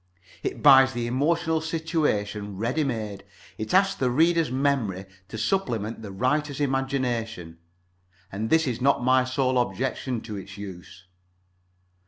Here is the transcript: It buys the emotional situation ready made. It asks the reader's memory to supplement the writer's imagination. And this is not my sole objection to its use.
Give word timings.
It 0.41 0.63
buys 0.63 0.93
the 0.93 1.05
emotional 1.05 1.61
situation 1.61 2.57
ready 2.57 2.83
made. 2.83 3.23
It 3.59 3.71
asks 3.71 3.93
the 3.93 4.09
reader's 4.09 4.51
memory 4.51 5.05
to 5.27 5.37
supplement 5.37 6.01
the 6.01 6.11
writer's 6.11 6.59
imagination. 6.59 7.59
And 8.31 8.49
this 8.49 8.65
is 8.65 8.81
not 8.81 9.03
my 9.03 9.25
sole 9.25 9.59
objection 9.59 10.21
to 10.21 10.37
its 10.37 10.57
use. 10.57 11.05